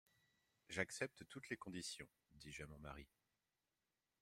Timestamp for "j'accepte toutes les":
0.67-1.57